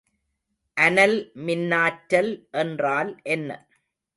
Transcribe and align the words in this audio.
அனல் 0.77 1.15
மின்னாற்றல் 1.45 2.31
என்றால் 2.51 3.11
என்ன? 3.27 3.49